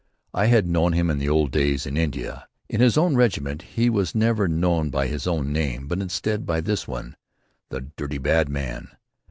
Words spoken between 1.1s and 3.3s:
in the old days in India. In his own